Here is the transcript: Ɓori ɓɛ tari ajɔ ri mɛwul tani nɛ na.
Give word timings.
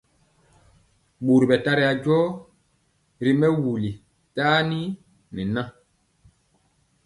Ɓori 1.25 1.45
ɓɛ 1.49 1.57
tari 1.65 1.83
ajɔ 1.91 2.17
ri 3.23 3.31
mɛwul 3.39 3.83
tani 4.35 4.79
nɛ 5.33 5.41
na. 5.53 5.63